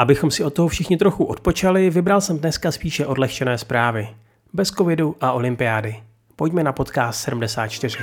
[0.00, 4.08] Abychom si od toho všichni trochu odpočali, vybral jsem dneska spíše odlehčené zprávy.
[4.52, 5.96] Bez covidu a olympiády.
[6.36, 7.98] Pojďme na podcast 74.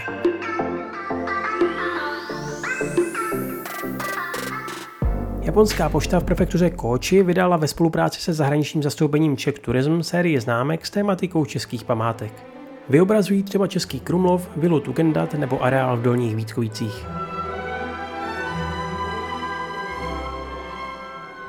[5.42, 10.86] Japonská pošta v prefektuře Kochi vydala ve spolupráci se zahraničním zastoupením Czech Tourism sérii známek
[10.86, 12.34] s tématikou českých památek.
[12.90, 17.17] Vyobrazují třeba Český Krumlov, vilu Tugendat nebo areál v Dolních Vítkovicích.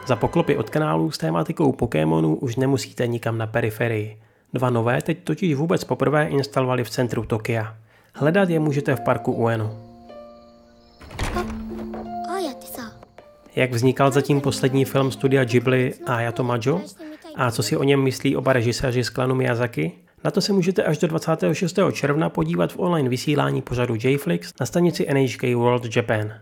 [0.09, 4.21] Za poklopy od kanálů s tématikou Pokémonů už nemusíte nikam na periferii.
[4.53, 7.77] Dva nové teď totiž vůbec poprvé instalovali v centru Tokia.
[8.15, 9.79] Hledat je můžete v parku Ueno.
[13.57, 16.81] Jak vznikal zatím poslední film studia Ghibli Ayato Majo?
[17.37, 19.93] A co si o něm myslí oba režiséři z klanu Miyazaki?
[20.25, 21.79] Na to se můžete až do 26.
[21.93, 26.33] června podívat v online vysílání pořadu JFlix na stanici NHK World Japan.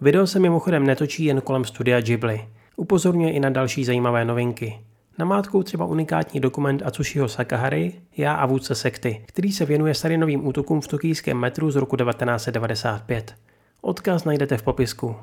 [0.00, 2.48] Video se mimochodem netočí jen kolem studia Ghibli.
[2.80, 4.80] Upozorňuje i na další zajímavé novinky.
[5.18, 10.80] Namátkou třeba unikátní dokument Atsushiho Sakahary Já a vůdce sekty, který se věnuje starinovým útokům
[10.80, 13.34] v tokijském metru z roku 1995.
[13.80, 15.16] Odkaz najdete v popisku.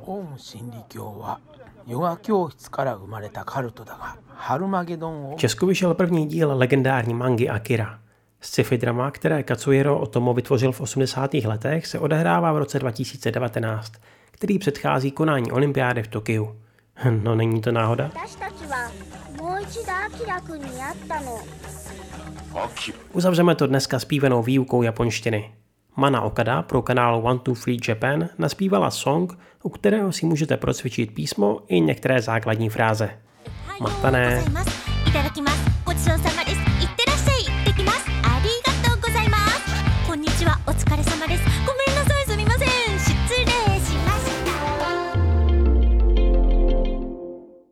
[5.35, 7.99] V Česku vyšel první díl legendární mangy Akira.
[8.41, 11.33] Sci-fi drama, které Katsuhiro Otomo vytvořil v 80.
[11.33, 13.91] letech, se odehrává v roce 2019,
[14.31, 16.64] který předchází konání olympiády v Tokiu.
[17.23, 18.11] No není to náhoda?
[23.13, 25.51] Uzavřeme to dneska zpívanou výukou japonštiny.
[25.95, 31.81] Mana Okada pro kanál 123 Japan naspívala song, u kterého si můžete procvičit písmo i
[31.81, 33.09] některé základní fráze.
[33.81, 34.43] Matané.